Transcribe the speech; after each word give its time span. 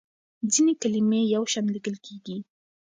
ځینې 0.51 0.73
کلمې 0.81 1.21
یو 1.35 1.43
شان 1.51 1.65
لیکل 1.75 1.95
کېږي. 2.05 2.37